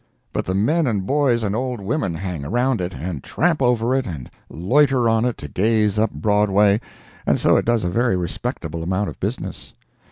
[0.33, 4.07] But the men and boys and old women hang around it, and tramp over it,
[4.07, 6.81] and loiter on it to gaze up Broadway,
[7.27, 9.75] and so it does a very respectable amount of business.